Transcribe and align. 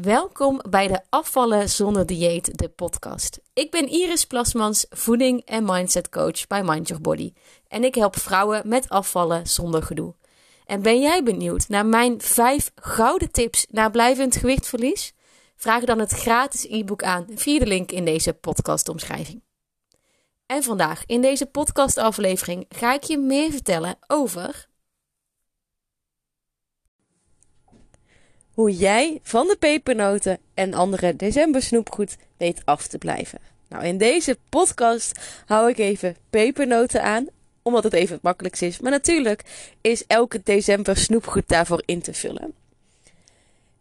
Welkom 0.00 0.60
bij 0.70 0.88
de 0.88 1.00
Afvallen 1.08 1.68
zonder 1.68 2.06
dieet, 2.06 2.58
de 2.58 2.68
podcast. 2.68 3.40
Ik 3.52 3.70
ben 3.70 3.88
Iris 3.88 4.24
Plasmans, 4.24 4.86
voeding 4.90 5.42
en 5.44 5.64
mindset 5.64 6.08
coach 6.08 6.46
bij 6.46 6.62
Mind 6.62 6.88
Your 6.88 7.02
Body. 7.02 7.32
En 7.68 7.84
ik 7.84 7.94
help 7.94 8.18
vrouwen 8.18 8.68
met 8.68 8.88
afvallen 8.88 9.46
zonder 9.46 9.82
gedoe. 9.82 10.14
En 10.66 10.82
ben 10.82 11.00
jij 11.00 11.22
benieuwd 11.22 11.68
naar 11.68 11.86
mijn 11.86 12.20
5 12.20 12.70
gouden 12.74 13.30
tips 13.30 13.66
naar 13.70 13.90
blijvend 13.90 14.36
gewichtverlies? 14.36 15.12
Vraag 15.56 15.84
dan 15.84 15.98
het 15.98 16.12
gratis 16.12 16.66
e-book 16.68 17.02
aan 17.02 17.26
via 17.34 17.58
de 17.58 17.66
link 17.66 17.92
in 17.92 18.04
deze 18.04 18.32
podcastomschrijving. 18.32 19.42
En 20.46 20.62
vandaag 20.62 21.02
in 21.06 21.20
deze 21.20 21.46
podcastaflevering 21.46 22.64
ga 22.68 22.94
ik 22.94 23.02
je 23.02 23.18
meer 23.18 23.50
vertellen 23.50 23.98
over 24.06 24.67
hoe 28.58 28.76
jij 28.76 29.20
van 29.22 29.46
de 29.46 29.56
pepernoten 29.58 30.38
en 30.54 30.74
andere 30.74 31.16
december 31.16 31.62
snoepgoed 31.62 32.16
weet 32.36 32.62
af 32.64 32.86
te 32.86 32.98
blijven. 32.98 33.38
Nou, 33.68 33.84
in 33.84 33.98
deze 33.98 34.38
podcast 34.48 35.20
hou 35.46 35.70
ik 35.70 35.78
even 35.78 36.16
pepernoten 36.30 37.02
aan, 37.02 37.26
omdat 37.62 37.84
het 37.84 37.92
even 37.92 38.14
het 38.14 38.22
makkelijkst 38.22 38.62
is. 38.62 38.78
Maar 38.78 38.90
natuurlijk 38.90 39.44
is 39.80 40.04
elke 40.06 40.40
december 40.44 40.96
snoepgoed 40.96 41.48
daarvoor 41.48 41.82
in 41.84 42.02
te 42.02 42.14
vullen. 42.14 42.54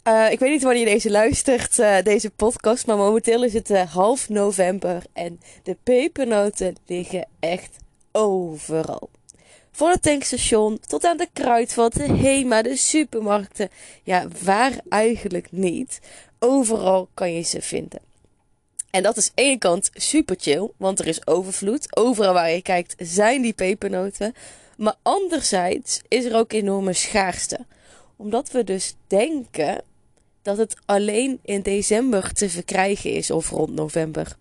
Uh, 0.08 0.32
ik 0.32 0.40
weet 0.40 0.52
niet 0.52 0.64
wanneer 0.64 0.88
je 0.88 0.94
deze 0.94 1.12
luistert, 1.12 1.80
uh, 1.80 2.02
deze 2.04 2.30
podcast, 2.30 2.88
maar 2.88 2.98
momenteel 2.98 3.44
is 3.44 3.54
het 3.54 3.70
uh, 3.70 3.82
half 3.94 4.30
november 4.30 5.04
en 5.14 5.40
de 5.64 5.78
pepernoten 5.84 6.76
liggen 6.86 7.28
echt 7.40 7.78
overal. 8.12 9.10
Van 9.78 9.90
het 9.90 10.02
tankstation 10.02 10.80
tot 10.88 11.06
aan 11.06 11.18
de 11.18 11.28
kruidvat, 11.34 11.94
de 11.94 12.04
HEMA, 12.04 12.62
de 12.62 12.76
supermarkten. 12.76 13.70
Ja, 14.04 14.28
waar 14.44 14.80
eigenlijk 14.90 15.48
niet. 15.52 16.00
Overal 16.40 17.10
kan 17.14 17.34
je 17.34 17.42
ze 17.42 17.62
vinden. 17.62 18.00
En 18.90 19.04
dat 19.04 19.18
is 19.18 19.32
één 19.36 19.58
kant 19.58 19.90
super 19.94 20.36
chill, 20.40 20.70
want 20.78 21.00
er 21.00 21.08
is 21.08 21.28
overvloed. 21.28 21.98
Overal 21.98 22.34
waar 22.34 22.52
je 22.52 22.62
kijkt 22.62 22.96
zijn 22.98 23.42
die 23.42 23.54
pepernoten. 23.54 24.34
Maar 24.78 24.96
anderzijds 25.02 26.02
is 26.08 26.26
er 26.26 26.36
ook 26.36 26.54
enorme 26.54 26.94
schaarste. 26.94 27.66
Omdat 28.16 28.52
we 28.52 28.64
dus 28.64 28.96
denken 29.08 29.84
dat 30.42 30.58
het 30.58 30.76
alleen 30.86 31.40
in 31.44 31.62
december 31.62 32.34
te 32.34 32.50
verkrijgen 32.50 33.12
is 33.12 33.32
of 33.32 33.50
rond 33.50 33.74
november. 33.74 34.38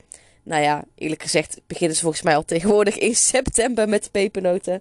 Nou 0.47 0.63
ja, 0.63 0.85
eerlijk 0.95 1.23
gezegd 1.23 1.61
beginnen 1.67 1.97
ze 1.97 2.03
volgens 2.03 2.23
mij 2.23 2.37
al 2.37 2.45
tegenwoordig 2.45 2.99
in 2.99 3.15
september 3.15 3.89
met 3.89 4.11
pepernoten. 4.11 4.81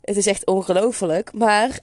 Het 0.00 0.16
is 0.16 0.26
echt 0.26 0.46
ongelooflijk. 0.46 1.32
Maar 1.32 1.78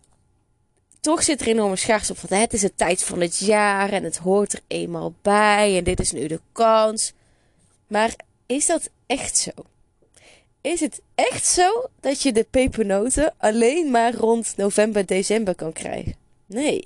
toch 0.99 1.23
zit 1.23 1.41
er 1.41 1.47
enorme 1.47 1.75
schaars 1.75 2.09
op. 2.11 2.17
Want 2.17 2.41
het 2.41 2.53
is 2.53 2.61
de 2.61 2.75
tijd 2.75 3.03
van 3.03 3.21
het 3.21 3.37
jaar 3.37 3.91
en 3.91 4.03
het 4.03 4.17
hoort 4.17 4.53
er 4.53 4.59
eenmaal 4.67 5.13
bij. 5.21 5.77
En 5.77 5.83
dit 5.83 5.99
is 5.99 6.11
nu 6.11 6.27
de 6.27 6.39
kans. 6.51 7.13
Maar 7.87 8.15
is 8.45 8.65
dat 8.65 8.89
echt 9.05 9.37
zo? 9.37 9.51
Is 10.61 10.79
het 10.79 11.01
echt 11.15 11.45
zo 11.45 11.89
dat 11.99 12.21
je 12.21 12.31
de 12.31 12.45
pepernoten 12.49 13.33
alleen 13.37 13.91
maar 13.91 14.13
rond 14.13 14.53
november, 14.57 15.05
december 15.05 15.55
kan 15.55 15.73
krijgen? 15.73 16.15
Nee. 16.45 16.83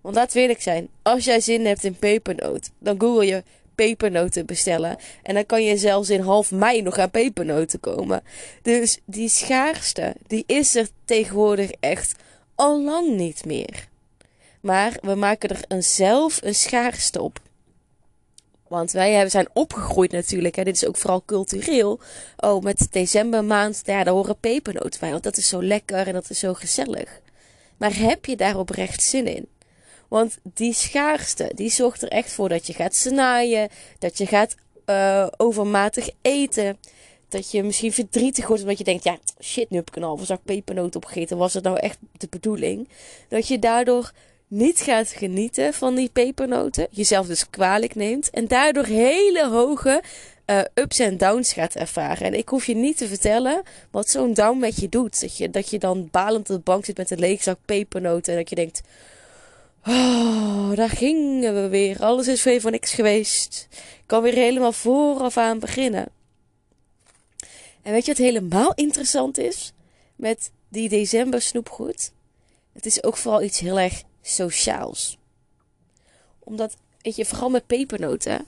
Want 0.00 0.14
laat 0.14 0.34
eerlijk 0.34 0.62
zijn, 0.62 0.88
als 1.02 1.24
jij 1.24 1.40
zin 1.40 1.66
hebt 1.66 1.84
in 1.84 1.98
pepernoot, 1.98 2.70
dan 2.78 3.00
google 3.00 3.26
je 3.26 3.42
pepernoten 3.86 4.46
bestellen. 4.46 4.96
En 5.22 5.34
dan 5.34 5.46
kan 5.46 5.64
je 5.64 5.76
zelfs 5.76 6.10
in 6.10 6.20
half 6.20 6.50
mei 6.50 6.82
nog 6.82 6.98
aan 6.98 7.10
pepernoten 7.10 7.80
komen. 7.80 8.22
Dus 8.62 8.98
die 9.04 9.28
schaarste, 9.28 10.14
die 10.26 10.44
is 10.46 10.74
er 10.74 10.88
tegenwoordig 11.04 11.70
echt 11.70 12.14
al 12.54 12.82
lang 12.82 13.16
niet 13.16 13.44
meer. 13.44 13.88
Maar 14.60 14.96
we 15.02 15.14
maken 15.14 15.48
er 15.48 15.60
een 15.68 15.82
zelf 15.82 16.38
een 16.42 16.54
schaarste 16.54 17.22
op. 17.22 17.40
Want 18.68 18.90
wij 18.92 19.28
zijn 19.28 19.48
opgegroeid 19.52 20.12
natuurlijk. 20.12 20.56
Hè. 20.56 20.64
Dit 20.64 20.74
is 20.74 20.86
ook 20.86 20.96
vooral 20.96 21.22
cultureel. 21.24 22.00
Oh, 22.36 22.62
met 22.62 22.86
decembermaand, 22.90 23.82
ja, 23.84 24.04
daar 24.04 24.14
horen 24.14 24.38
pepernoten 24.40 25.00
bij. 25.00 25.10
Want 25.10 25.22
dat 25.22 25.36
is 25.36 25.48
zo 25.48 25.62
lekker 25.62 26.06
en 26.06 26.12
dat 26.12 26.30
is 26.30 26.38
zo 26.38 26.54
gezellig. 26.54 27.20
Maar 27.76 27.96
heb 27.96 28.24
je 28.24 28.36
daar 28.36 28.58
oprecht 28.58 29.02
zin 29.02 29.26
in? 29.26 29.48
Want 30.10 30.38
die 30.42 30.74
schaarste, 30.74 31.52
die 31.54 31.70
zorgt 31.70 32.02
er 32.02 32.08
echt 32.08 32.32
voor 32.32 32.48
dat 32.48 32.66
je 32.66 32.72
gaat 32.72 32.94
snaaien, 32.94 33.68
dat 33.98 34.18
je 34.18 34.26
gaat 34.26 34.54
uh, 34.86 35.26
overmatig 35.36 36.10
eten. 36.22 36.78
Dat 37.28 37.50
je 37.50 37.62
misschien 37.62 37.92
verdrietig 37.92 38.46
wordt 38.46 38.62
omdat 38.62 38.78
je 38.78 38.84
denkt, 38.84 39.04
ja, 39.04 39.18
shit, 39.40 39.70
nu 39.70 39.76
heb 39.76 39.88
ik 39.88 39.96
een 39.96 40.02
halve 40.02 40.24
zak 40.24 40.40
pepernoten 40.44 41.00
opgegeten. 41.00 41.36
Was 41.36 41.54
het 41.54 41.64
nou 41.64 41.78
echt 41.78 41.98
de 42.16 42.26
bedoeling? 42.30 42.88
Dat 43.28 43.48
je 43.48 43.58
daardoor 43.58 44.12
niet 44.48 44.80
gaat 44.80 45.08
genieten 45.08 45.74
van 45.74 45.94
die 45.94 46.10
pepernoten. 46.12 46.86
Jezelf 46.90 47.26
dus 47.26 47.50
kwalijk 47.50 47.94
neemt. 47.94 48.30
En 48.30 48.48
daardoor 48.48 48.84
hele 48.84 49.48
hoge 49.48 50.02
uh, 50.46 50.60
ups 50.74 50.98
en 50.98 51.16
downs 51.16 51.52
gaat 51.52 51.74
ervaren. 51.74 52.26
En 52.26 52.34
ik 52.34 52.48
hoef 52.48 52.66
je 52.66 52.74
niet 52.74 52.96
te 52.96 53.08
vertellen 53.08 53.62
wat 53.90 54.08
zo'n 54.08 54.34
down 54.34 54.58
met 54.58 54.76
je 54.76 54.88
doet. 54.88 55.20
Dat 55.20 55.36
je, 55.36 55.50
dat 55.50 55.70
je 55.70 55.78
dan 55.78 56.08
balend 56.10 56.50
op 56.50 56.56
de 56.56 56.62
bank 56.62 56.84
zit 56.84 56.96
met 56.96 57.10
een 57.10 57.18
lege 57.18 57.42
zak 57.42 57.58
pepernoten. 57.64 58.32
En 58.32 58.38
dat 58.38 58.48
je 58.48 58.56
denkt, 58.56 58.80
Oh, 59.86 60.74
daar 60.74 60.88
gingen 60.88 61.54
we 61.62 61.68
weer. 61.68 62.02
Alles 62.02 62.28
is 62.28 62.42
weer 62.42 62.60
voor 62.60 62.70
niks 62.70 62.92
geweest. 62.92 63.68
Ik 63.72 64.02
kan 64.06 64.22
weer 64.22 64.32
helemaal 64.32 64.72
vooraf 64.72 65.36
aan 65.36 65.58
beginnen. 65.58 66.08
En 67.82 67.92
weet 67.92 68.04
je 68.04 68.12
wat 68.12 68.24
helemaal 68.24 68.74
interessant 68.74 69.38
is 69.38 69.72
met 70.16 70.50
die 70.68 70.88
december 70.88 71.42
snoepgoed? 71.42 72.12
Het 72.72 72.86
is 72.86 73.02
ook 73.02 73.16
vooral 73.16 73.42
iets 73.42 73.58
heel 73.58 73.78
erg 73.78 74.02
sociaals. 74.22 75.18
Omdat, 76.38 76.76
weet 77.02 77.16
je, 77.16 77.24
vooral 77.24 77.50
met 77.50 77.66
pepernoten 77.66 78.46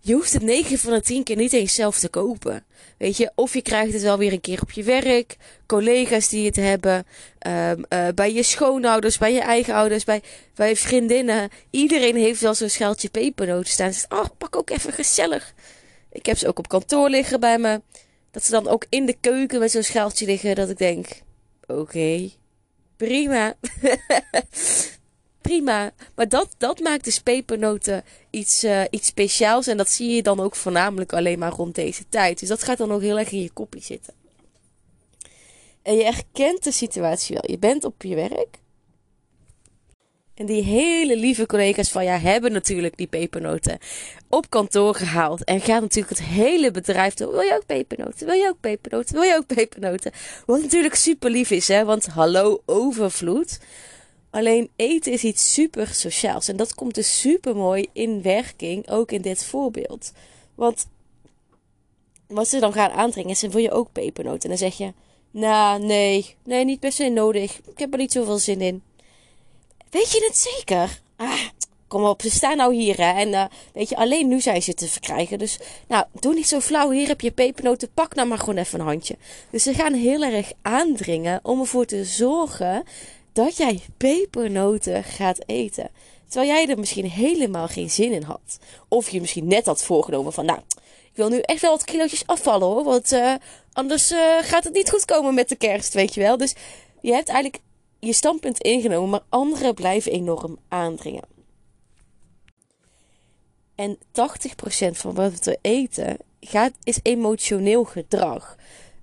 je 0.00 0.14
hoeft 0.14 0.32
het 0.32 0.42
9 0.42 0.78
van 0.78 0.92
de 0.92 1.00
10 1.00 1.22
keer 1.22 1.36
niet 1.36 1.52
eens 1.52 1.74
zelf 1.74 1.98
te 1.98 2.08
kopen. 2.08 2.64
Weet 2.98 3.16
je, 3.16 3.32
of 3.34 3.54
je 3.54 3.62
krijgt 3.62 3.92
het 3.92 4.02
wel 4.02 4.18
weer 4.18 4.32
een 4.32 4.40
keer 4.40 4.62
op 4.62 4.70
je 4.70 4.82
werk, 4.82 5.36
collega's 5.66 6.28
die 6.28 6.46
het 6.46 6.56
hebben, 6.56 7.06
um, 7.46 7.84
uh, 7.88 8.08
bij 8.14 8.32
je 8.32 8.42
schoonouders, 8.42 9.18
bij 9.18 9.32
je 9.32 9.40
eigen 9.40 9.74
ouders, 9.74 10.04
bij, 10.04 10.22
bij 10.54 10.76
vriendinnen. 10.76 11.50
Iedereen 11.70 12.16
heeft 12.16 12.40
wel 12.40 12.54
zo'n 12.54 12.68
schaaltje 12.68 13.08
pepernoten 13.08 13.72
staan. 13.72 13.92
Zegt, 13.92 14.12
oh, 14.12 14.24
pak 14.38 14.56
ook 14.56 14.70
even 14.70 14.92
gezellig. 14.92 15.54
Ik 16.12 16.26
heb 16.26 16.38
ze 16.38 16.48
ook 16.48 16.58
op 16.58 16.68
kantoor 16.68 17.08
liggen 17.08 17.40
bij 17.40 17.58
me. 17.58 17.80
Dat 18.30 18.44
ze 18.44 18.50
dan 18.50 18.68
ook 18.68 18.86
in 18.88 19.06
de 19.06 19.16
keuken 19.20 19.60
met 19.60 19.70
zo'n 19.70 19.82
schaaltje 19.82 20.26
liggen. 20.26 20.54
Dat 20.54 20.70
ik 20.70 20.78
denk, 20.78 21.08
oké, 21.66 22.30
prima. 22.96 23.54
prima. 25.40 25.92
Maar 26.14 26.28
dat, 26.28 26.54
dat 26.58 26.80
maakt 26.80 27.04
dus 27.04 27.20
pepernoten 27.20 28.04
iets, 28.30 28.64
uh, 28.64 28.82
iets 28.90 29.06
speciaals. 29.06 29.66
En 29.66 29.76
dat 29.76 29.88
zie 29.88 30.10
je 30.10 30.22
dan 30.22 30.40
ook 30.40 30.56
voornamelijk 30.56 31.12
alleen 31.12 31.38
maar 31.38 31.52
rond 31.52 31.74
deze 31.74 32.04
tijd. 32.08 32.40
Dus 32.40 32.48
dat 32.48 32.62
gaat 32.62 32.78
dan 32.78 32.92
ook 32.92 33.00
heel 33.00 33.18
erg 33.18 33.30
in 33.30 33.42
je 33.42 33.50
kopje 33.50 33.80
zitten. 33.80 34.14
En 35.82 35.96
je 35.96 36.04
herkent 36.04 36.64
de 36.64 36.72
situatie 36.72 37.34
wel. 37.34 37.50
Je 37.50 37.58
bent 37.58 37.84
op 37.84 38.02
je 38.02 38.14
werk. 38.14 38.58
En 40.40 40.46
die 40.46 40.62
hele 40.62 41.16
lieve 41.16 41.46
collega's 41.46 41.90
van 41.90 42.04
jou 42.04 42.20
hebben 42.20 42.52
natuurlijk 42.52 42.96
die 42.96 43.06
pepernoten 43.06 43.78
op 44.28 44.50
kantoor 44.50 44.94
gehaald. 44.94 45.44
En 45.44 45.60
gaat 45.60 45.80
natuurlijk 45.80 46.18
het 46.18 46.26
hele 46.26 46.70
bedrijf 46.70 47.14
door. 47.14 47.32
Wil 47.32 47.40
je 47.40 47.54
ook 47.54 47.66
pepernoten? 47.66 48.26
Wil 48.26 48.34
je 48.34 48.48
ook 48.48 48.60
pepernoten? 48.60 49.14
Wil 49.14 49.22
je 49.22 49.36
ook 49.36 49.46
pepernoten? 49.46 50.12
Wat 50.46 50.62
natuurlijk 50.62 50.94
super 50.94 51.30
lief 51.30 51.50
is, 51.50 51.68
hè? 51.68 51.84
Want 51.84 52.06
hallo, 52.06 52.62
overvloed. 52.66 53.58
Alleen 54.30 54.70
eten 54.76 55.12
is 55.12 55.24
iets 55.24 55.52
super 55.52 55.86
sociaals. 55.86 56.48
En 56.48 56.56
dat 56.56 56.74
komt 56.74 56.94
dus 56.94 57.20
super 57.20 57.56
mooi 57.56 57.88
in 57.92 58.22
werking, 58.22 58.90
ook 58.90 59.12
in 59.12 59.22
dit 59.22 59.44
voorbeeld. 59.44 60.12
Want 60.54 60.86
wat 62.26 62.48
ze 62.48 62.60
dan 62.60 62.72
gaan 62.72 62.90
aandringen 62.90 63.30
is: 63.30 63.40
wil 63.40 63.62
je 63.62 63.70
ook 63.70 63.92
pepernoten? 63.92 64.42
En 64.42 64.48
dan 64.48 64.58
zeg 64.58 64.76
je: 64.76 64.92
Nou, 65.30 65.84
nee, 65.84 66.36
nee, 66.44 66.64
niet 66.64 66.80
per 66.80 66.92
se 66.92 67.08
nodig. 67.08 67.58
Ik 67.58 67.78
heb 67.78 67.92
er 67.92 67.98
niet 67.98 68.12
zoveel 68.12 68.38
zin 68.38 68.60
in. 68.60 68.82
Weet 69.90 70.10
je 70.10 70.24
het 70.24 70.36
zeker? 70.36 71.00
Ah, 71.16 71.40
kom 71.88 72.04
op, 72.04 72.22
ze 72.22 72.30
staan 72.30 72.56
nou 72.56 72.74
hier 72.74 72.96
hè. 72.96 73.12
En 73.12 73.28
uh, 73.28 73.44
weet 73.72 73.88
je, 73.88 73.96
alleen 73.96 74.28
nu 74.28 74.40
zijn 74.40 74.62
ze 74.62 74.74
te 74.74 74.88
verkrijgen. 74.88 75.38
Dus 75.38 75.58
nou, 75.88 76.04
doe 76.20 76.34
niet 76.34 76.48
zo 76.48 76.60
flauw. 76.60 76.90
Hier 76.90 77.08
heb 77.08 77.20
je 77.20 77.30
pepernoten. 77.30 77.92
Pak 77.94 78.14
nou 78.14 78.28
maar 78.28 78.38
gewoon 78.38 78.56
even 78.56 78.80
een 78.80 78.86
handje. 78.86 79.16
Dus 79.50 79.62
ze 79.62 79.74
gaan 79.74 79.92
heel 79.92 80.22
erg 80.22 80.52
aandringen 80.62 81.40
om 81.42 81.60
ervoor 81.60 81.86
te 81.86 82.04
zorgen 82.04 82.84
dat 83.32 83.56
jij 83.56 83.80
pepernoten 83.96 85.04
gaat 85.04 85.42
eten. 85.46 85.90
Terwijl 86.28 86.50
jij 86.50 86.68
er 86.68 86.78
misschien 86.78 87.10
helemaal 87.10 87.68
geen 87.68 87.90
zin 87.90 88.12
in 88.12 88.22
had. 88.22 88.58
Of 88.88 89.08
je 89.08 89.20
misschien 89.20 89.46
net 89.46 89.66
had 89.66 89.82
voorgenomen 89.82 90.32
van, 90.32 90.44
nou, 90.44 90.58
ik 91.10 91.16
wil 91.16 91.28
nu 91.28 91.38
echt 91.38 91.60
wel 91.60 91.70
wat 91.70 91.84
kilootjes 91.84 92.26
afvallen 92.26 92.66
hoor. 92.66 92.84
Want 92.84 93.12
uh, 93.12 93.34
anders 93.72 94.12
uh, 94.12 94.38
gaat 94.40 94.64
het 94.64 94.72
niet 94.72 94.90
goed 94.90 95.04
komen 95.04 95.34
met 95.34 95.48
de 95.48 95.56
kerst, 95.56 95.94
weet 95.94 96.14
je 96.14 96.20
wel. 96.20 96.36
Dus 96.36 96.54
je 97.00 97.12
hebt 97.12 97.28
eigenlijk 97.28 97.62
je 97.98 98.12
standpunt 98.12 98.58
ingenomen, 98.62 99.10
maar 99.10 99.22
anderen 99.28 99.74
blijven 99.74 100.12
enorm 100.12 100.58
aandringen. 100.68 101.24
En 103.74 103.98
80% 103.98 104.00
van 104.90 105.14
wat 105.14 105.44
we 105.44 105.58
eten 105.60 106.16
gaat, 106.40 106.72
is 106.82 106.98
emotioneel 107.02 107.84
gedrag. 107.84 108.56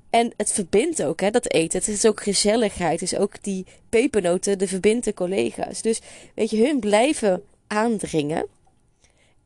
En 0.09 0.33
het 0.37 0.51
verbindt 0.51 1.03
ook, 1.03 1.21
hè, 1.21 1.31
dat 1.31 1.51
eten. 1.51 1.79
Het 1.79 1.87
is 1.87 2.05
ook 2.05 2.23
gezelligheid. 2.23 2.99
Het 2.99 3.11
is 3.11 3.17
ook 3.17 3.43
die 3.43 3.65
pepernoten, 3.89 4.57
de 4.57 5.13
collega's. 5.15 5.81
Dus 5.81 5.99
weet 6.35 6.49
je, 6.49 6.65
hun 6.65 6.79
blijven 6.79 7.43
aandringen. 7.67 8.45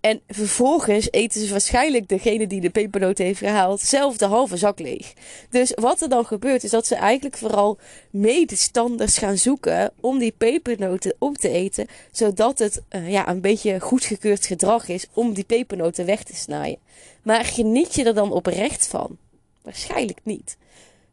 En 0.01 0.21
vervolgens 0.27 1.11
eten 1.11 1.41
ze 1.41 1.51
waarschijnlijk 1.51 2.07
degene 2.07 2.47
die 2.47 2.61
de 2.61 2.69
pepernoten 2.69 3.25
heeft 3.25 3.39
gehaald 3.39 3.81
zelf 3.81 4.17
de 4.17 4.25
halve 4.25 4.57
zak 4.57 4.79
leeg. 4.79 5.13
Dus 5.49 5.71
wat 5.75 6.01
er 6.01 6.09
dan 6.09 6.25
gebeurt 6.25 6.63
is 6.63 6.71
dat 6.71 6.87
ze 6.87 6.95
eigenlijk 6.95 7.37
vooral 7.37 7.77
medestanders 8.09 9.17
gaan 9.17 9.37
zoeken 9.37 9.91
om 9.99 10.19
die 10.19 10.33
pepernoten 10.37 11.15
op 11.19 11.37
te 11.37 11.49
eten. 11.49 11.87
Zodat 12.11 12.59
het 12.59 12.81
uh, 12.89 13.11
ja, 13.11 13.27
een 13.27 13.41
beetje 13.41 13.79
goedgekeurd 13.79 14.45
gedrag 14.45 14.87
is 14.87 15.07
om 15.13 15.33
die 15.33 15.43
pepernoten 15.43 16.05
weg 16.05 16.23
te 16.23 16.35
snijden. 16.35 16.79
Maar 17.23 17.45
geniet 17.45 17.95
je 17.95 18.03
er 18.03 18.13
dan 18.13 18.31
oprecht 18.31 18.87
van? 18.87 19.17
Waarschijnlijk 19.63 20.19
niet. 20.23 20.57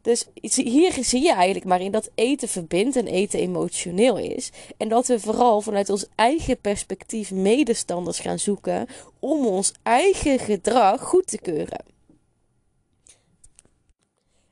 Dus 0.01 0.27
hier 0.33 0.97
zie 1.03 1.21
je 1.21 1.33
eigenlijk 1.33 1.65
maar 1.65 1.81
in 1.81 1.91
dat 1.91 2.09
eten 2.15 2.47
verbindt 2.47 2.95
en 2.95 3.07
eten 3.07 3.39
emotioneel 3.39 4.17
is. 4.17 4.51
En 4.77 4.89
dat 4.89 5.07
we 5.07 5.19
vooral 5.19 5.61
vanuit 5.61 5.89
ons 5.89 6.05
eigen 6.15 6.59
perspectief 6.61 7.31
medestanders 7.31 8.19
gaan 8.19 8.39
zoeken 8.39 8.87
om 9.19 9.45
ons 9.45 9.73
eigen 9.83 10.39
gedrag 10.39 11.01
goed 11.01 11.27
te 11.27 11.37
keuren. 11.39 11.83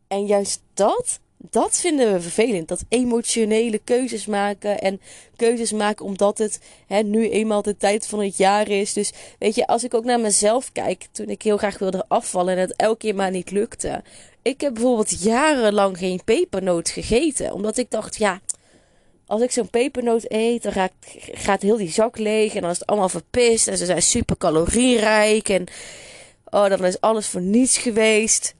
En 0.07 0.25
juist 0.25 0.61
dat, 0.73 1.19
dat 1.49 1.77
vinden 1.77 2.13
we 2.13 2.21
vervelend. 2.21 2.67
Dat 2.67 2.83
emotionele 2.89 3.79
keuzes 3.83 4.25
maken. 4.25 4.81
En 4.81 5.01
keuzes 5.35 5.71
maken 5.71 6.05
omdat 6.05 6.38
het 6.38 6.59
hè, 6.88 7.01
nu 7.01 7.29
eenmaal 7.29 7.61
de 7.61 7.77
tijd 7.77 8.07
van 8.07 8.19
het 8.19 8.38
jaar 8.38 8.69
is. 8.69 8.94
Dus 8.94 9.13
weet 9.39 9.55
je, 9.55 9.67
als 9.67 9.83
ik 9.83 9.94
ook 9.94 10.05
naar 10.05 10.19
mezelf 10.19 10.71
kijk. 10.71 11.07
Toen 11.11 11.29
ik 11.29 11.41
heel 11.41 11.57
graag 11.57 11.77
wilde 11.77 12.05
afvallen 12.07 12.53
en 12.53 12.59
het 12.59 12.75
elke 12.75 12.97
keer 12.97 13.15
maar 13.15 13.31
niet 13.31 13.51
lukte. 13.51 14.03
Ik 14.41 14.61
heb 14.61 14.73
bijvoorbeeld 14.73 15.23
jarenlang 15.23 15.97
geen 15.97 16.21
pepernoot 16.25 16.89
gegeten. 16.89 17.53
Omdat 17.53 17.77
ik 17.77 17.91
dacht, 17.91 18.17
ja, 18.17 18.41
als 19.25 19.41
ik 19.41 19.51
zo'n 19.51 19.69
pepernoot 19.69 20.25
eet, 20.27 20.63
dan 20.63 20.89
gaat, 21.31 21.61
heel 21.61 21.77
die 21.77 21.91
zak 21.91 22.17
leeg. 22.17 22.55
En 22.55 22.61
dan 22.61 22.69
is 22.69 22.79
het 22.79 22.88
allemaal 22.88 23.09
verpist. 23.09 23.67
En 23.67 23.77
ze 23.77 23.85
zijn 23.85 24.01
super 24.01 24.38
calorierijk. 24.38 25.49
En 25.49 25.65
oh, 26.45 26.69
dan 26.69 26.85
is 26.85 27.01
alles 27.01 27.27
voor 27.27 27.41
niets 27.41 27.77
geweest. 27.77 28.55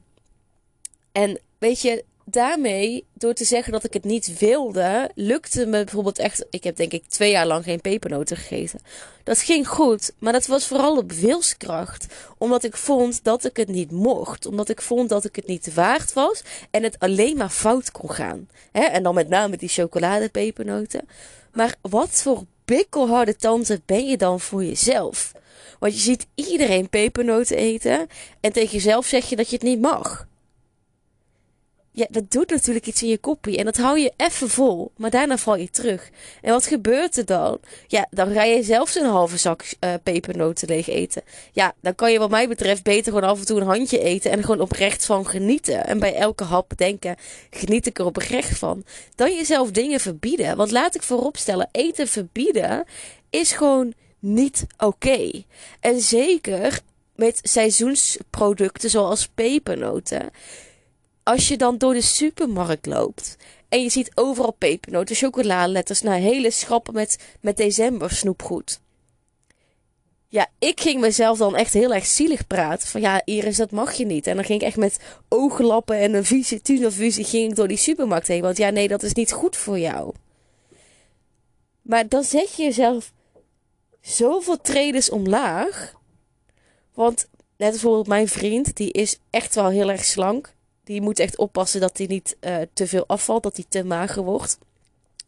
En 1.12 1.40
weet 1.60 1.82
je, 1.82 2.04
daarmee, 2.30 3.06
door 3.14 3.34
te 3.34 3.46
zeggen 3.46 3.72
dat 3.72 3.84
ik 3.84 3.94
het 3.94 4.04
niet 4.04 4.38
wilde, 4.40 5.10
lukte 5.16 5.66
me 5.66 5.84
bijvoorbeeld 5.84 6.20
echt. 6.20 6.46
Ik 6.50 6.64
heb 6.64 6.76
denk 6.76 6.92
ik 6.92 7.04
twee 7.08 7.32
jaar 7.32 7.48
lang 7.48 7.64
geen 7.64 7.82
pepernoten 7.82 8.38
gegeten. 8.38 8.80
Dat 9.24 9.40
ging 9.40 9.68
goed, 9.68 10.12
maar 10.20 10.34
dat 10.34 10.46
was 10.46 10.68
vooral 10.68 10.98
op 10.98 11.12
wilskracht. 11.12 12.06
Omdat 12.38 12.64
ik 12.64 12.78
vond 12.78 13.24
dat 13.24 13.46
ik 13.46 13.58
het 13.58 13.68
niet 13.68 13.92
mocht. 13.92 14.46
Omdat 14.46 14.70
ik 14.70 14.82
vond 14.82 15.10
dat 15.10 15.26
ik 15.26 15.36
het 15.36 15.48
niet 15.48 15.74
waard 15.74 16.14
was 16.14 16.42
en 16.72 16.84
het 16.84 17.00
alleen 17.00 17.38
maar 17.38 17.50
fout 17.50 17.92
kon 17.92 18.12
gaan. 18.12 18.50
En 18.72 19.04
dan 19.04 19.14
met 19.16 19.30
name 19.30 19.58
die 19.58 19.70
chocoladepepernoten. 19.70 21.08
Maar 21.54 21.76
wat 21.82 22.10
voor 22.10 22.44
bikkelharde 22.66 23.36
tante 23.36 23.82
ben 23.86 24.08
je 24.08 24.18
dan 24.18 24.40
voor 24.40 24.64
jezelf? 24.64 25.32
Want 25.80 25.94
je 25.94 26.00
ziet 26.00 26.28
iedereen 26.36 26.90
pepernoten 26.90 27.58
eten 27.58 28.08
en 28.40 28.52
tegen 28.52 28.72
jezelf 28.72 29.06
zeg 29.06 29.30
je 29.30 29.36
dat 29.36 29.50
je 29.50 29.56
het 29.56 29.66
niet 29.66 29.82
mag 29.82 30.28
ja, 31.98 32.06
dat 32.10 32.32
doet 32.32 32.50
natuurlijk 32.50 32.86
iets 32.86 33.04
in 33.04 33.10
je 33.10 33.18
koppie. 33.18 33.58
En 33.58 33.66
dat 33.66 33.78
hou 33.78 34.00
je 34.00 34.14
even 34.18 34.50
vol. 34.50 34.92
Maar 34.98 35.10
daarna 35.10 35.38
val 35.38 35.56
je 35.56 35.70
terug. 35.70 36.10
En 36.42 36.52
wat 36.52 36.66
gebeurt 36.66 37.18
er 37.18 37.26
dan? 37.26 37.60
Ja, 37.88 38.08
dan 38.10 38.32
ga 38.32 38.44
je 38.44 38.64
zelfs 38.64 38.96
een 38.96 39.06
halve 39.06 39.38
zak 39.38 39.74
uh, 39.80 39.94
pepernoten 40.04 40.68
leeg 40.68 40.88
eten. 40.88 41.22
Ja, 41.52 41.74
dan 41.82 41.96
kan 41.96 42.12
je 42.12 42.20
wat 42.20 42.30
mij 42.30 42.48
betreft 42.48 42.84
beter 42.84 43.14
gewoon 43.14 43.30
af 43.30 43.40
en 43.40 43.46
toe 43.46 43.60
een 43.60 43.68
handje 43.68 44.00
eten. 44.00 44.32
En 44.32 44.42
gewoon 44.42 44.60
oprecht 44.62 45.06
van 45.06 45.28
genieten. 45.28 45.86
En 45.88 46.00
bij 46.00 46.16
elke 46.16 46.44
hap 46.44 46.72
denken, 46.76 47.16
geniet 47.50 47.86
ik 47.86 48.00
er 48.00 48.06
oprecht 48.06 48.58
van. 48.58 48.84
Dan 49.16 49.36
jezelf 49.36 49.72
dingen 49.72 50.00
verbieden. 50.00 50.58
Want 50.58 50.72
laat 50.72 50.96
ik 50.96 51.04
vooropstellen, 51.04 51.70
eten 51.72 52.08
verbieden 52.08 52.86
is 53.30 53.52
gewoon 53.52 53.94
niet 54.20 54.66
oké. 54.78 55.44
En 55.80 56.00
zeker 56.00 56.80
met 57.16 57.40
seizoensproducten 57.44 58.90
zoals 58.90 59.28
pepernoten 59.28 60.32
als 61.28 61.48
je 61.48 61.58
dan 61.58 61.78
door 61.78 61.94
de 61.94 62.02
supermarkt 62.02 62.86
loopt 62.86 63.38
en 63.70 63.82
je 63.82 63.90
ziet 63.90 64.12
overal 64.16 64.52
pepernoten, 64.52 65.16
chocoladeletters, 65.16 66.02
nou 66.02 66.22
hele 66.22 66.52
schappen 66.52 66.94
met, 66.94 67.18
met 67.42 67.58
december 67.58 68.12
snoepgoed. 68.12 68.80
Ja, 70.28 70.48
ik 70.60 70.82
ging 70.82 71.02
mezelf 71.02 71.38
dan 71.38 71.56
echt 71.56 71.74
heel 71.74 71.94
erg 71.94 72.06
zielig 72.06 72.48
praten. 72.48 72.88
Van 72.88 73.02
ja, 73.02 73.22
Iris, 73.26 73.58
dat 73.58 73.72
mag 73.72 73.94
je 73.94 74.06
niet. 74.06 74.28
En 74.28 74.36
dan 74.36 74.46
ging 74.46 74.62
ik 74.62 74.68
echt 74.68 74.78
met 74.78 75.00
ooglappen 75.28 75.98
en 75.98 76.14
een 76.14 76.26
visie, 76.26 77.26
ging 77.26 77.50
ik 77.50 77.56
door 77.56 77.68
die 77.68 77.78
supermarkt 77.78 78.28
heen. 78.28 78.42
Want 78.42 78.58
ja, 78.58 78.70
nee, 78.70 78.88
dat 78.88 79.04
is 79.04 79.14
niet 79.14 79.32
goed 79.32 79.56
voor 79.56 79.80
jou. 79.80 80.14
Maar 81.82 82.08
dan 82.08 82.24
zet 82.24 82.56
je 82.56 82.64
jezelf 82.64 83.14
zoveel 84.02 84.62
tredes 84.62 85.10
omlaag. 85.10 85.94
Want 86.94 87.28
net 87.58 87.72
bijvoorbeeld 87.72 88.08
mijn 88.08 88.28
vriend, 88.28 88.76
die 88.76 88.92
is 88.92 89.20
echt 89.30 89.56
wel 89.56 89.70
heel 89.70 89.90
erg 89.90 90.04
slank. 90.04 90.56
Die 90.88 91.02
moet 91.02 91.20
echt 91.20 91.38
oppassen 91.38 91.82
dat 91.82 91.98
hij 91.98 92.08
niet 92.08 92.36
uh, 92.42 92.58
te 92.74 92.88
veel 92.88 93.08
afvalt, 93.08 93.44
dat 93.44 93.56
hij 93.56 93.66
te 93.70 93.84
mager 93.84 94.24
wordt. 94.24 94.58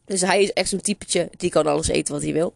Dus 0.04 0.20
hij 0.20 0.42
is 0.42 0.52
echt 0.52 0.68
zo'n 0.68 0.80
typetje, 0.80 1.28
die 1.36 1.50
kan 1.50 1.66
alles 1.66 1.88
eten 1.88 2.14
wat 2.14 2.22
hij 2.22 2.32
wil. 2.32 2.54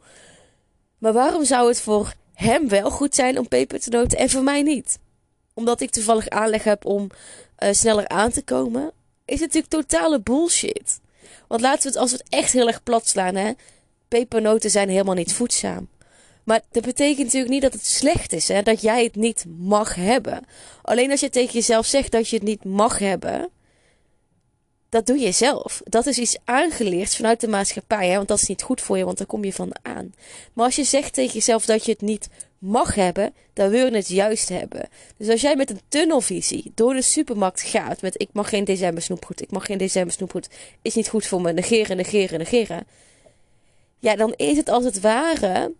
Maar 0.98 1.12
waarom 1.12 1.44
zou 1.44 1.68
het 1.68 1.80
voor 1.80 2.14
hem 2.34 2.68
wel 2.68 2.90
goed 2.90 3.14
zijn 3.14 3.38
om 3.38 3.48
peper 3.48 3.80
te 3.80 3.90
noten 3.90 4.18
en 4.18 4.30
voor 4.30 4.42
mij 4.42 4.62
niet? 4.62 4.98
Omdat 5.54 5.80
ik 5.80 5.90
toevallig 5.90 6.28
aanleg 6.28 6.64
heb 6.64 6.84
om 6.84 7.10
uh, 7.58 7.72
sneller 7.72 8.08
aan 8.08 8.30
te 8.30 8.42
komen, 8.42 8.92
is 9.24 9.40
het 9.40 9.52
natuurlijk 9.52 9.88
totale 9.88 10.20
bullshit. 10.20 11.00
Want 11.48 11.60
laten 11.60 11.82
we 11.82 11.88
het, 11.88 11.96
als 11.96 12.10
we 12.10 12.16
het 12.16 12.26
echt 12.28 12.52
heel 12.52 12.66
erg 12.66 12.82
plat 12.82 13.08
slaan, 13.08 13.34
hè. 13.34 13.52
Pepernoten 14.08 14.70
zijn 14.70 14.88
helemaal 14.88 15.14
niet 15.14 15.32
voedzaam. 15.32 15.88
Maar 16.44 16.60
dat 16.70 16.84
betekent 16.84 17.24
natuurlijk 17.24 17.52
niet 17.52 17.62
dat 17.62 17.72
het 17.72 17.86
slecht 17.86 18.32
is, 18.32 18.48
hè? 18.48 18.62
dat 18.62 18.80
jij 18.80 19.04
het 19.04 19.14
niet 19.14 19.44
mag 19.58 19.94
hebben. 19.94 20.46
Alleen 20.82 21.10
als 21.10 21.20
je 21.20 21.30
tegen 21.30 21.52
jezelf 21.52 21.86
zegt 21.86 22.12
dat 22.12 22.28
je 22.28 22.36
het 22.36 22.44
niet 22.44 22.64
mag 22.64 22.98
hebben, 22.98 23.48
dat 24.88 25.06
doe 25.06 25.18
je 25.18 25.32
zelf. 25.32 25.80
Dat 25.84 26.06
is 26.06 26.18
iets 26.18 26.36
aangeleerd 26.44 27.16
vanuit 27.16 27.40
de 27.40 27.48
maatschappij, 27.48 28.08
hè? 28.08 28.16
want 28.16 28.28
dat 28.28 28.40
is 28.40 28.48
niet 28.48 28.62
goed 28.62 28.80
voor 28.80 28.98
je, 28.98 29.04
want 29.04 29.18
daar 29.18 29.26
kom 29.26 29.44
je 29.44 29.52
van 29.52 29.72
aan. 29.82 30.14
Maar 30.52 30.64
als 30.64 30.76
je 30.76 30.84
zegt 30.84 31.12
tegen 31.12 31.32
jezelf 31.32 31.64
dat 31.64 31.84
je 31.84 31.92
het 31.92 32.00
niet 32.00 32.28
mag 32.58 32.94
hebben, 32.94 33.34
dan 33.52 33.68
wil 33.68 33.86
je 33.86 33.96
het 33.96 34.08
juist 34.08 34.48
hebben. 34.48 34.88
Dus 35.16 35.28
als 35.28 35.40
jij 35.40 35.56
met 35.56 35.70
een 35.70 35.80
tunnelvisie 35.88 36.72
door 36.74 36.94
de 36.94 37.02
supermarkt 37.02 37.62
gaat 37.62 38.02
met 38.02 38.20
ik 38.20 38.28
mag 38.32 38.48
geen 38.48 38.64
december 38.64 39.02
snoepgoed, 39.02 39.42
ik 39.42 39.50
mag 39.50 39.66
geen 39.66 39.78
december 39.78 40.12
snoepgoed, 40.12 40.48
is 40.82 40.94
niet 40.94 41.08
goed 41.08 41.26
voor 41.26 41.40
me, 41.40 41.52
negeren, 41.52 41.96
negeren, 41.96 42.38
negeren. 42.38 42.86
Ja, 43.98 44.16
dan 44.16 44.34
is 44.36 44.56
het 44.56 44.68
als 44.68 44.84
het 44.84 45.00
ware 45.00 45.72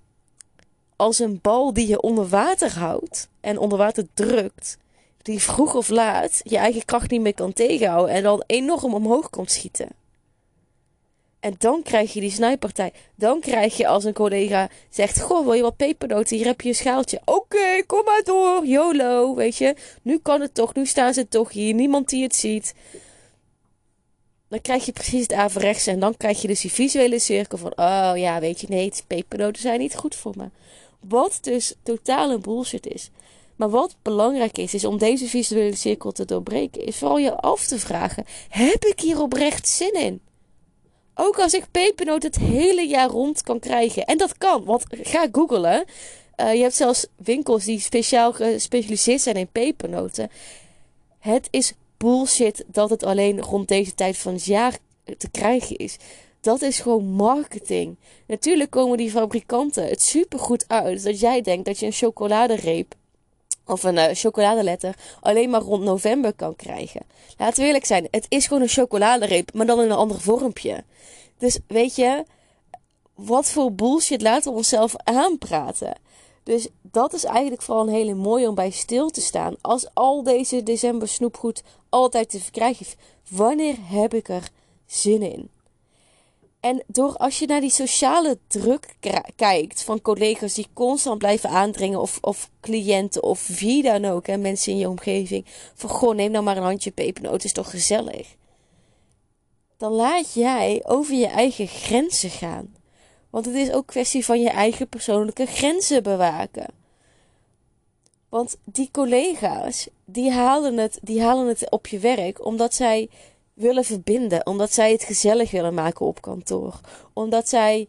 als 0.97 1.19
een 1.19 1.39
bal 1.43 1.73
die 1.73 1.89
je 1.89 2.01
onder 2.01 2.29
water 2.29 2.79
houdt 2.79 3.29
en 3.41 3.59
onder 3.59 3.79
water 3.79 4.07
drukt, 4.15 4.79
die 5.23 5.43
vroeg 5.43 5.75
of 5.75 5.89
laat 5.89 6.41
je 6.43 6.57
eigen 6.57 6.85
kracht 6.85 7.11
niet 7.11 7.21
meer 7.21 7.35
kan 7.35 7.53
tegenhouden 7.53 8.15
en 8.15 8.23
dan 8.23 8.43
enorm 8.47 8.95
omhoog 8.95 9.31
komt 9.31 9.51
schieten. 9.51 9.89
En 11.45 11.55
dan 11.59 11.83
krijg 11.83 12.13
je 12.13 12.21
die 12.21 12.31
snijpartij. 12.31 12.93
Dan 13.15 13.41
krijg 13.41 13.77
je 13.77 13.87
als 13.87 14.05
een 14.05 14.13
collega 14.13 14.69
zegt: 14.91 15.21
Goh, 15.21 15.45
wil 15.45 15.53
je 15.53 15.63
wat 15.63 15.77
pepernoten? 15.77 16.37
Hier 16.37 16.47
heb 16.47 16.61
je 16.61 16.69
een 16.69 16.75
schaaltje. 16.75 17.21
Oké, 17.25 17.83
kom 17.87 18.05
maar 18.05 18.23
door. 18.25 18.67
YOLO. 18.67 19.35
Weet 19.35 19.57
je, 19.57 19.75
nu 20.03 20.19
kan 20.19 20.41
het 20.41 20.55
toch. 20.55 20.75
Nu 20.75 20.87
staan 20.87 21.15
ze 21.15 21.29
toch 21.29 21.53
hier. 21.53 21.75
Niemand 21.75 22.09
die 22.09 22.23
het 22.23 22.35
ziet. 22.35 22.75
Dan 24.49 24.61
krijg 24.61 24.87
je 24.87 24.93
precies 24.93 25.23
het 25.23 25.33
averechts. 25.33 25.87
En 25.87 26.01
dan 26.01 26.17
krijg 26.17 26.43
je 26.43 26.49
dus 26.49 26.61
die 26.61 26.73
visuele 26.73 27.19
cirkel 27.19 27.59
van: 27.59 27.73
Oh 27.77 28.13
ja, 28.15 28.41
weet 28.41 28.61
je, 28.61 28.67
nee, 28.69 28.93
pepernoten 29.07 29.63
zijn 29.63 29.79
niet 29.79 29.97
goed 29.97 30.15
voor 30.15 30.35
me. 30.37 30.49
Wat 31.01 31.39
dus 31.41 31.75
totale 31.83 32.39
bullshit 32.39 32.87
is. 32.87 33.11
Maar 33.57 33.71
wat 33.71 33.97
belangrijk 34.03 34.59
is, 34.59 34.75
is 34.75 34.85
om 34.85 34.99
deze 34.99 35.27
visuele 35.27 35.77
cirkel 35.77 36.13
te 36.13 36.25
doorbreken, 36.25 36.87
is 36.87 36.97
vooral 36.97 37.19
je 37.19 37.37
af 37.37 37.67
te 37.67 37.79
vragen: 37.79 38.25
heb 38.49 38.85
ik 38.85 39.01
hier 39.01 39.21
oprecht 39.21 39.69
zin 39.69 39.93
in? 39.95 40.21
Ook 41.15 41.39
als 41.39 41.55
ik 41.55 41.65
pepernoot 41.71 42.23
het 42.23 42.37
hele 42.37 42.87
jaar 42.87 43.09
rond 43.09 43.43
kan 43.43 43.59
krijgen. 43.59 44.05
En 44.05 44.19
dat 44.19 44.39
kan, 44.39 44.65
want 44.65 44.85
ga 44.91 45.29
googlen. 45.33 45.85
Uh, 46.37 46.55
je 46.55 46.61
hebt 46.61 46.75
zelfs 46.75 47.07
winkels 47.17 47.65
die 47.65 47.81
speciaal 47.81 48.33
gespecialiseerd 48.33 49.21
zijn 49.21 49.37
in 49.37 49.49
pepernoten. 49.53 50.31
Het 51.19 51.49
is 51.51 51.73
bullshit 52.05 52.65
dat 52.67 52.91
het 52.91 53.03
alleen 53.03 53.41
rond 53.41 53.69
deze 53.69 53.95
tijd 53.95 54.19
van 54.19 54.33
het 54.33 54.45
jaar 54.45 54.79
te 55.19 55.31
krijgen 55.31 55.77
is. 55.77 55.97
Dat 56.41 56.63
is 56.63 56.81
gewoon 56.81 57.05
marketing. 57.05 57.97
Natuurlijk 58.27 58.71
komen 58.71 58.97
die 58.97 59.11
fabrikanten 59.11 59.87
het 59.87 60.03
supergoed 60.03 60.65
uit 60.69 61.05
dat 61.05 61.21
jij 61.21 61.41
denkt 61.41 61.65
dat 61.65 61.79
je 61.79 61.87
een 61.87 61.93
chocoladereep 61.93 62.95
of 63.67 63.83
een 63.83 63.95
uh, 63.95 64.05
chocoladeletter 64.13 64.95
alleen 65.21 65.51
maar 65.51 65.61
rond 65.61 65.83
november 65.83 66.33
kan 66.33 66.57
krijgen. 66.57 67.01
Laten 67.39 67.61
we 67.61 67.67
eerlijk 67.67 67.85
zijn, 67.85 68.09
het 68.11 68.27
is 68.29 68.47
gewoon 68.47 68.63
een 68.63 68.69
chocoladereep, 68.69 69.55
maar 69.55 69.67
dan 69.67 69.81
in 69.81 69.91
een 69.91 69.97
ander 69.97 70.21
vormpje. 70.21 70.85
Dus 71.39 71.59
weet 71.67 71.97
je, 71.97 72.25
wat 73.15 73.51
voor 73.51 73.73
bullshit 73.73 74.23
laten 74.23 74.51
we 74.51 74.57
onszelf 74.57 74.97
aanpraten? 74.97 75.95
Dus 76.45 76.69
dat 76.83 77.13
is 77.13 77.25
eigenlijk 77.25 77.63
vooral 77.63 77.87
een 77.87 77.95
hele 77.95 78.15
mooie 78.15 78.49
om 78.49 78.55
bij 78.55 78.71
stil 78.71 79.11
te 79.11 79.21
staan. 79.21 79.57
Als 79.61 79.87
al 79.95 80.23
deze 80.23 80.63
december 80.63 81.09
snoepgoed 81.09 81.63
altijd 81.89 82.31
te 82.31 82.41
verkrijgen 82.41 82.87
is, 82.87 82.97
wanneer 83.37 83.77
heb 83.81 84.15
ik 84.15 84.29
er 84.29 84.49
zin 84.87 85.23
in? 85.23 85.49
En 86.61 86.83
door 86.87 87.17
als 87.17 87.39
je 87.39 87.47
naar 87.47 87.61
die 87.61 87.71
sociale 87.71 88.39
druk 88.47 88.97
kijkt 89.37 89.83
van 89.83 90.03
collega's 90.03 90.55
die 90.55 90.67
constant 90.73 91.19
blijven 91.19 91.51
aandringen, 91.51 92.01
of, 92.01 92.19
of 92.21 92.51
cliënten 92.61 93.23
of 93.23 93.47
wie 93.49 93.83
dan 93.83 94.05
ook, 94.05 94.27
en 94.27 94.41
mensen 94.41 94.73
in 94.73 94.79
je 94.79 94.89
omgeving, 94.89 95.45
van 95.75 95.91
goh, 95.91 96.15
neem 96.15 96.31
nou 96.31 96.45
maar 96.45 96.57
een 96.57 96.63
handje 96.63 96.91
pepernoot, 96.91 97.45
is 97.45 97.53
toch 97.53 97.71
gezellig. 97.71 98.35
Dan 99.77 99.93
laat 99.93 100.35
jij 100.35 100.83
over 100.85 101.15
je 101.15 101.27
eigen 101.27 101.67
grenzen 101.67 102.31
gaan. 102.31 102.75
Want 103.35 103.47
het 103.47 103.55
is 103.55 103.73
ook 103.73 103.87
kwestie 103.87 104.25
van 104.25 104.41
je 104.41 104.51
eigen 104.51 104.89
persoonlijke 104.89 105.47
grenzen 105.47 106.03
bewaken. 106.03 106.67
Want 108.29 108.57
die 108.65 108.89
collega's, 108.93 109.89
die 110.05 110.31
halen 110.31 110.77
het, 110.77 110.99
die 111.03 111.23
halen 111.23 111.47
het 111.47 111.71
op 111.71 111.87
je 111.87 111.99
werk 111.99 112.45
omdat 112.45 112.75
zij 112.75 113.09
willen 113.55 113.85
verbinden. 113.85 114.47
Omdat 114.47 114.73
zij 114.73 114.93
het 114.93 115.03
gezellig 115.03 115.51
willen 115.51 115.75
maken 115.75 116.07
op 116.07 116.21
kantoor. 116.21 116.81
Omdat 117.13 117.49
zij 117.49 117.89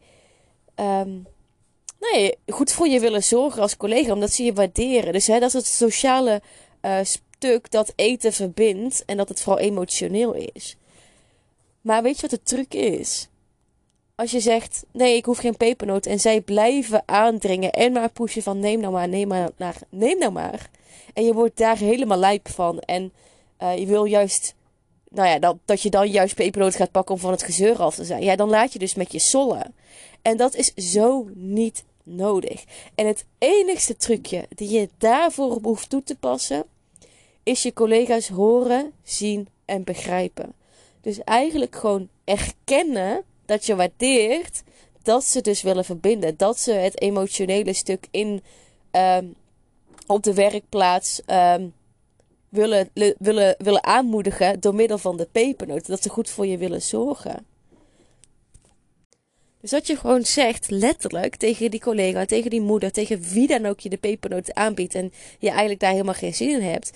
um, 0.76 1.28
nee, 2.00 2.38
goed 2.48 2.72
voor 2.72 2.88
je 2.88 3.00
willen 3.00 3.24
zorgen 3.24 3.62
als 3.62 3.78
collega. 3.78 4.14
Omdat 4.14 4.32
ze 4.32 4.44
je 4.44 4.54
waarderen. 4.54 5.14
Dus 5.14 5.28
hè, 5.28 5.40
dat 5.40 5.48
is 5.48 5.54
het 5.54 5.66
sociale 5.66 6.42
uh, 6.82 6.98
stuk 7.04 7.72
dat 7.72 7.94
eten 7.96 8.34
verbindt. 8.34 9.06
En 9.06 9.18
dat 9.18 9.30
het 9.30 9.42
vooral 9.42 9.64
emotioneel 9.64 10.34
is. 10.34 10.78
Maar 11.82 12.04
weet 12.04 12.16
je 12.16 12.22
wat 12.22 12.40
de 12.40 12.44
truc 12.44 12.74
is? 12.74 13.30
Als 14.16 14.32
je 14.32 14.40
zegt, 14.40 14.84
nee, 14.92 15.16
ik 15.16 15.26
hoef 15.26 15.38
geen 15.38 15.58
pepernoot. 15.58 16.06
En 16.06 16.20
zij 16.20 16.42
blijven 16.42 17.04
aandringen 17.06 17.72
en 17.72 17.92
maar 17.92 18.12
pushen 18.12 18.44
van 18.44 18.60
neem 18.60 18.80
nou 18.80 18.94
maar, 18.94 19.10
neem 19.10 19.28
maar, 19.28 19.50
neem 19.90 20.18
nou 20.18 20.32
maar. 20.32 20.70
En 21.14 21.26
je 21.26 21.34
wordt 21.34 21.58
daar 21.58 21.78
helemaal 21.78 22.18
lijp 22.18 22.50
van. 22.50 22.80
En 22.80 23.14
uh, 23.62 23.78
je 23.78 23.86
wil 23.86 24.06
juist 24.06 24.56
nou 25.10 25.28
ja, 25.28 25.40
dat, 25.40 25.58
dat 25.66 25.82
je 25.82 25.90
dan 25.90 26.10
juist 26.10 26.36
pepernoot 26.36 26.76
gaat 26.76 26.92
pakken 26.92 27.16
om 27.16 27.22
van 27.22 27.32
het 27.32 27.44
gezeur 27.44 27.82
af 27.82 27.96
te 27.96 28.06
zijn. 28.06 28.24
Ja, 28.24 28.36
dan 28.36 28.50
laat 28.50 28.74
je 28.74 28.80
dus 28.80 28.96
met 28.96 29.12
je 29.12 29.20
sollen. 29.20 29.76
En 30.22 30.38
dat 30.38 30.56
is 30.56 30.74
zo 30.74 31.30
niet 31.34 31.84
nodig. 32.04 32.64
En 32.96 33.08
het 33.08 33.26
enigste 33.38 33.98
trucje 33.98 34.46
die 34.50 34.70
je 34.70 34.90
daarvoor 34.98 35.60
hoeft 35.62 35.90
toe 35.90 36.04
te 36.04 36.16
passen, 36.16 36.64
is 37.44 37.64
je 37.64 37.74
collega's 37.74 38.28
horen, 38.28 38.92
zien 39.04 39.48
en 39.66 39.84
begrijpen. 39.84 40.54
Dus 41.02 41.24
eigenlijk 41.24 41.76
gewoon 41.76 42.10
erkennen 42.24 43.24
dat 43.46 43.66
je 43.66 43.76
waardeert 43.76 44.64
dat 45.04 45.24
ze 45.24 45.42
dus 45.42 45.62
willen 45.62 45.86
verbinden. 45.86 46.38
Dat 46.38 46.60
ze 46.60 46.72
het 46.72 47.02
emotionele 47.02 47.74
stuk 47.74 48.08
in 48.12 48.44
um, 48.92 49.36
op 50.08 50.24
de 50.24 50.34
werkplaats 50.34 51.22
um, 51.28 51.74
willen, 52.50 52.90
willen, 53.18 53.56
willen 53.58 53.84
aanmoedigen 53.84 54.60
door 54.60 54.76
middel 54.76 54.98
van 54.98 55.18
de 55.18 55.28
pepernoten. 55.32 55.92
Dat 55.92 56.04
ze 56.04 56.10
goed 56.10 56.30
voor 56.30 56.46
je 56.46 56.58
willen 56.58 56.82
zorgen. 56.82 57.46
Dus 59.62 59.74
dat 59.74 59.88
je 59.88 59.98
gewoon 59.98 60.26
zegt, 60.26 60.70
letterlijk, 60.70 61.36
tegen 61.36 61.72
die 61.72 61.80
collega, 61.80 62.26
tegen 62.26 62.50
die 62.50 62.62
moeder, 62.62 62.92
tegen 62.92 63.22
wie 63.22 63.48
dan 63.48 63.66
ook 63.66 63.80
je 63.80 63.90
de 63.90 63.98
pepernoten 63.98 64.56
aanbiedt 64.56 64.96
en 64.96 65.14
je 65.40 65.50
eigenlijk 65.50 65.80
daar 65.80 65.92
helemaal 65.92 66.14
geen 66.14 66.34
zin 66.34 66.50
in 66.50 66.62
hebt, 66.62 66.92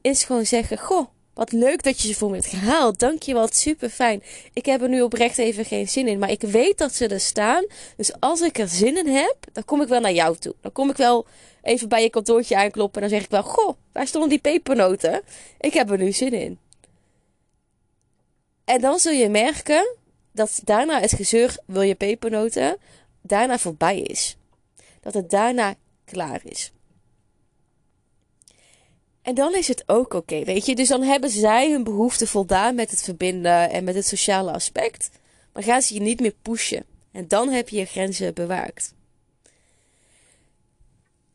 is 0.00 0.24
gewoon 0.24 0.46
zeggen, 0.46 0.78
goh, 0.78 1.06
wat 1.34 1.52
leuk 1.52 1.82
dat 1.82 2.00
je 2.00 2.08
ze 2.08 2.14
voor 2.14 2.30
me 2.30 2.36
hebt 2.36 2.48
gehaald. 2.48 2.98
Dank 2.98 3.22
je 3.22 3.34
wel, 3.34 3.48
super 3.50 3.88
fijn. 3.88 4.22
Ik 4.52 4.66
heb 4.66 4.82
er 4.82 4.88
nu 4.88 5.02
oprecht 5.02 5.38
even 5.38 5.64
geen 5.64 5.88
zin 5.88 6.08
in, 6.08 6.18
maar 6.18 6.30
ik 6.30 6.40
weet 6.40 6.78
dat 6.78 6.94
ze 6.94 7.08
er 7.08 7.20
staan. 7.20 7.66
Dus 7.96 8.20
als 8.20 8.40
ik 8.40 8.58
er 8.58 8.68
zin 8.68 8.96
in 8.96 9.14
heb, 9.14 9.36
dan 9.52 9.64
kom 9.64 9.82
ik 9.82 9.88
wel 9.88 10.00
naar 10.00 10.12
jou 10.12 10.36
toe. 10.36 10.54
Dan 10.60 10.72
kom 10.72 10.90
ik 10.90 10.96
wel 10.96 11.26
even 11.62 11.88
bij 11.88 12.02
je 12.02 12.10
kantoortje 12.10 12.56
aankloppen 12.56 13.02
en 13.02 13.08
dan 13.08 13.18
zeg 13.18 13.26
ik 13.26 13.30
wel: 13.30 13.42
Goh, 13.42 13.76
waar 13.92 14.06
stonden 14.06 14.30
die 14.30 14.38
pepernoten? 14.38 15.22
Ik 15.60 15.72
heb 15.72 15.90
er 15.90 15.98
nu 15.98 16.12
zin 16.12 16.32
in. 16.32 16.58
En 18.64 18.80
dan 18.80 18.98
zul 18.98 19.12
je 19.12 19.28
merken 19.28 19.96
dat 20.32 20.60
daarna 20.64 21.00
het 21.00 21.12
gezeur 21.12 21.56
wil 21.66 21.82
je 21.82 21.94
pepernoten 21.94 22.76
daarna 23.22 23.58
voorbij 23.58 24.00
is. 24.00 24.36
Dat 25.00 25.14
het 25.14 25.30
daarna 25.30 25.74
klaar 26.04 26.40
is. 26.44 26.72
En 29.24 29.34
dan 29.34 29.54
is 29.54 29.68
het 29.68 29.84
ook 29.86 30.14
oké, 30.14 30.44
weet 30.44 30.66
je. 30.66 30.74
Dus 30.74 30.88
dan 30.88 31.02
hebben 31.02 31.30
zij 31.30 31.70
hun 31.70 31.84
behoefte 31.84 32.26
voldaan 32.26 32.74
met 32.74 32.90
het 32.90 33.02
verbinden 33.02 33.70
en 33.70 33.84
met 33.84 33.94
het 33.94 34.06
sociale 34.06 34.52
aspect. 34.52 35.10
Maar 35.52 35.62
gaan 35.62 35.82
ze 35.82 35.94
je 35.94 36.00
niet 36.00 36.20
meer 36.20 36.34
pushen. 36.42 36.84
En 37.12 37.28
dan 37.28 37.48
heb 37.48 37.68
je 37.68 37.76
je 37.76 37.84
grenzen 37.84 38.34
bewaakt. 38.34 38.94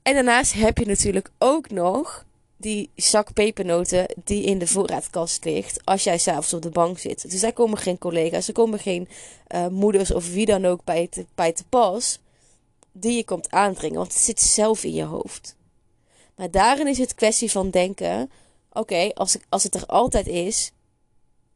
En 0.02 0.14
daarnaast 0.14 0.54
heb 0.54 0.78
je 0.78 0.86
natuurlijk 0.86 1.32
ook 1.38 1.70
nog 1.70 2.26
die 2.58 2.90
zak 2.96 3.34
pepernoten 3.34 4.16
die 4.24 4.44
in 4.44 4.60
de 4.60 4.68
voorraadkast 4.68 5.46
ligt 5.46 5.86
als 5.86 6.04
jij 6.04 6.18
s'avonds 6.18 6.54
op 6.54 6.62
de 6.62 6.70
bank 6.70 7.00
zit. 7.00 7.32
Dus 7.32 7.40
daar 7.40 7.54
komen 7.54 7.78
geen 7.78 7.98
collega's, 7.98 8.48
er 8.48 8.54
komen 8.54 8.80
geen 8.80 9.08
uh, 9.56 9.68
moeders 9.68 10.14
of 10.14 10.32
wie 10.32 10.46
dan 10.46 10.66
ook 10.66 10.84
bij 10.84 11.10
bij 11.36 11.52
te 11.52 11.64
pas 11.70 12.20
die 12.92 13.16
je 13.16 13.26
komt 13.26 13.52
aandringen, 13.52 13.98
want 13.98 14.14
het 14.14 14.22
zit 14.22 14.42
zelf 14.42 14.84
in 14.84 14.94
je 14.94 15.04
hoofd. 15.04 15.56
Maar 16.40 16.52
daarin 16.52 16.88
is 16.88 16.98
het 16.98 17.16
kwestie 17.16 17.52
van 17.52 17.70
denken: 17.70 18.32
oké, 18.72 19.12
als, 19.14 19.38
als 19.50 19.64
het 19.64 19.76
er 19.76 19.86
altijd 19.86 20.28
is, 20.28 20.72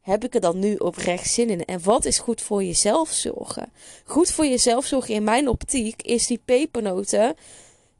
heb 0.00 0.24
ik 0.24 0.34
er 0.34 0.40
dan 0.40 0.58
nu 0.58 0.74
oprecht 0.74 1.30
zin 1.30 1.50
in? 1.50 1.64
En 1.64 1.82
wat 1.82 2.04
is 2.04 2.18
goed 2.18 2.40
voor 2.40 2.64
jezelf 2.64 3.08
zorgen? 3.10 3.72
Goed 4.04 4.30
voor 4.30 4.46
jezelf 4.46 4.86
zorgen 4.86 5.14
in 5.14 5.24
mijn 5.24 5.48
optiek 5.48 6.02
is 6.02 6.26
die 6.26 6.40
pepernoten 6.44 7.34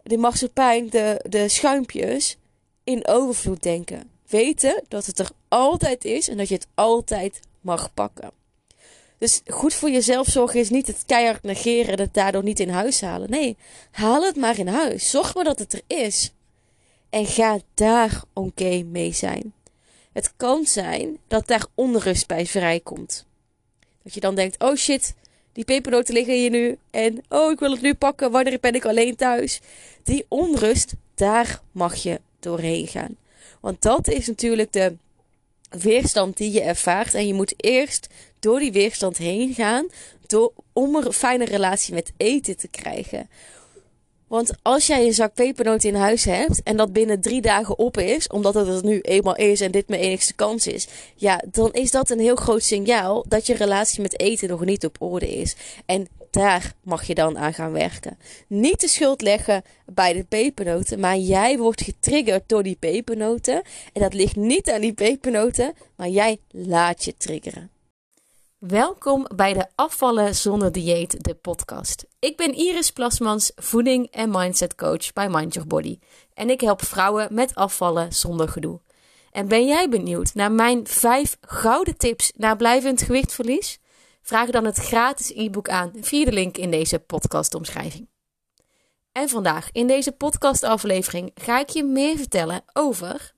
de 0.02 0.16
marsepein, 0.16 0.88
de, 0.90 1.24
de 1.28 1.48
schuimpjes, 1.48 2.36
in 2.84 3.06
overvloed 3.06 3.62
denken. 3.62 4.10
Weten 4.28 4.82
dat 4.88 5.06
het 5.06 5.18
er 5.18 5.30
altijd 5.48 6.04
is 6.04 6.28
en 6.28 6.36
dat 6.36 6.48
je 6.48 6.54
het 6.54 6.66
altijd 6.74 7.40
mag 7.60 7.94
pakken. 7.94 8.30
Dus 9.18 9.40
goed 9.46 9.74
voor 9.74 9.90
jezelf 9.90 10.26
zorgen 10.26 10.60
is 10.60 10.70
niet 10.70 10.86
het 10.86 11.02
keihard 11.06 11.42
negeren 11.42 11.92
en 11.92 12.00
het 12.00 12.14
daardoor 12.14 12.42
niet 12.42 12.60
in 12.60 12.68
huis 12.68 13.00
halen. 13.00 13.30
Nee, 13.30 13.56
haal 13.90 14.22
het 14.22 14.36
maar 14.36 14.58
in 14.58 14.68
huis. 14.68 15.10
Zorg 15.10 15.34
maar 15.34 15.44
dat 15.44 15.58
het 15.58 15.72
er 15.72 15.82
is. 15.86 16.32
En 17.14 17.26
ga 17.26 17.58
daar 17.74 18.22
oké 18.32 18.82
mee 18.82 19.12
zijn. 19.12 19.52
Het 20.12 20.32
kan 20.36 20.66
zijn 20.66 21.18
dat 21.28 21.46
daar 21.46 21.66
onrust 21.74 22.26
bij 22.26 22.46
vrijkomt. 22.46 23.26
Dat 24.02 24.14
je 24.14 24.20
dan 24.20 24.34
denkt: 24.34 24.62
oh 24.62 24.74
shit, 24.74 25.14
die 25.52 25.64
pepernoten 25.64 26.14
liggen 26.14 26.34
hier 26.34 26.50
nu. 26.50 26.78
En 26.90 27.24
oh, 27.28 27.50
ik 27.50 27.58
wil 27.58 27.70
het 27.70 27.80
nu 27.80 27.94
pakken. 27.94 28.30
Wanneer 28.30 28.60
ben 28.60 28.74
ik 28.74 28.84
alleen 28.84 29.16
thuis? 29.16 29.60
Die 30.02 30.24
onrust, 30.28 30.94
daar 31.14 31.60
mag 31.72 31.94
je 31.94 32.20
doorheen 32.40 32.86
gaan. 32.86 33.16
Want 33.60 33.82
dat 33.82 34.08
is 34.08 34.26
natuurlijk 34.26 34.72
de 34.72 34.96
weerstand 35.68 36.36
die 36.36 36.52
je 36.52 36.62
ervaart. 36.62 37.14
En 37.14 37.26
je 37.26 37.34
moet 37.34 37.54
eerst 37.56 38.06
door 38.38 38.58
die 38.58 38.72
weerstand 38.72 39.16
heen 39.16 39.54
gaan. 39.54 39.86
Door, 40.26 40.52
om 40.72 40.96
een 40.96 41.12
fijne 41.12 41.44
relatie 41.44 41.94
met 41.94 42.12
eten 42.16 42.56
te 42.56 42.68
krijgen. 42.68 43.28
Want 44.28 44.52
als 44.62 44.86
jij 44.86 45.06
een 45.06 45.14
zak 45.14 45.34
pepernoten 45.34 45.88
in 45.88 45.94
huis 45.94 46.24
hebt 46.24 46.62
en 46.62 46.76
dat 46.76 46.92
binnen 46.92 47.20
drie 47.20 47.40
dagen 47.40 47.78
op 47.78 47.98
is, 47.98 48.26
omdat 48.26 48.54
het 48.54 48.68
er 48.68 48.84
nu 48.84 49.00
eenmaal 49.00 49.36
is 49.36 49.60
en 49.60 49.70
dit 49.70 49.88
mijn 49.88 50.00
enigste 50.00 50.34
kans 50.34 50.66
is, 50.66 50.88
ja, 51.14 51.42
dan 51.50 51.72
is 51.72 51.90
dat 51.90 52.10
een 52.10 52.18
heel 52.18 52.36
groot 52.36 52.62
signaal 52.62 53.24
dat 53.28 53.46
je 53.46 53.54
relatie 53.54 54.02
met 54.02 54.20
eten 54.20 54.48
nog 54.48 54.64
niet 54.64 54.84
op 54.84 54.96
orde 54.98 55.36
is. 55.36 55.56
En 55.86 56.08
daar 56.30 56.74
mag 56.82 57.04
je 57.04 57.14
dan 57.14 57.38
aan 57.38 57.54
gaan 57.54 57.72
werken. 57.72 58.18
Niet 58.46 58.80
de 58.80 58.88
schuld 58.88 59.22
leggen 59.22 59.62
bij 59.86 60.12
de 60.12 60.24
pepernoten, 60.24 61.00
maar 61.00 61.16
jij 61.16 61.58
wordt 61.58 61.82
getriggerd 61.82 62.48
door 62.48 62.62
die 62.62 62.76
pepernoten. 62.78 63.62
En 63.92 64.02
dat 64.02 64.14
ligt 64.14 64.36
niet 64.36 64.70
aan 64.70 64.80
die 64.80 64.92
pepernoten, 64.92 65.72
maar 65.96 66.08
jij 66.08 66.38
laat 66.50 67.04
je 67.04 67.16
triggeren. 67.16 67.73
Welkom 68.66 69.26
bij 69.34 69.52
de 69.52 69.66
Afvallen 69.74 70.34
zonder 70.34 70.72
dieet, 70.72 71.24
de 71.24 71.34
podcast. 71.34 72.06
Ik 72.18 72.36
ben 72.36 72.54
Iris 72.54 72.90
Plasmans, 72.90 73.52
voeding 73.56 74.10
en 74.10 74.30
mindset 74.30 74.74
coach 74.74 75.12
bij 75.12 75.28
Mind 75.28 75.54
Your 75.54 75.68
Body. 75.68 75.98
En 76.34 76.50
ik 76.50 76.60
help 76.60 76.84
vrouwen 76.84 77.34
met 77.34 77.54
afvallen 77.54 78.12
zonder 78.12 78.48
gedoe. 78.48 78.80
En 79.30 79.48
ben 79.48 79.66
jij 79.66 79.88
benieuwd 79.88 80.34
naar 80.34 80.52
mijn 80.52 80.86
5 80.86 81.36
gouden 81.40 81.96
tips 81.96 82.32
naar 82.36 82.56
blijvend 82.56 83.02
gewichtverlies? 83.02 83.78
Vraag 84.22 84.50
dan 84.50 84.64
het 84.64 84.76
gratis 84.76 85.30
e-book 85.34 85.68
aan 85.68 85.92
via 86.00 86.24
de 86.24 86.32
link 86.32 86.56
in 86.56 86.70
deze 86.70 86.98
podcastomschrijving. 86.98 88.08
En 89.12 89.28
vandaag 89.28 89.68
in 89.72 89.86
deze 89.86 90.12
podcastaflevering 90.12 91.30
ga 91.34 91.60
ik 91.60 91.68
je 91.68 91.84
meer 91.84 92.16
vertellen 92.16 92.64
over 92.72 93.33